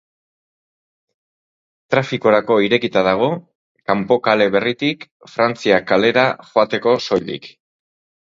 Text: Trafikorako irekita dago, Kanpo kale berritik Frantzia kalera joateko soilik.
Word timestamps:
Trafikorako 1.93 2.57
irekita 2.67 3.03
dago, 3.09 3.29
Kanpo 3.91 4.17
kale 4.29 4.49
berritik 4.57 5.07
Frantzia 5.35 5.79
kalera 5.93 6.25
joateko 6.49 6.97
soilik. 7.11 7.49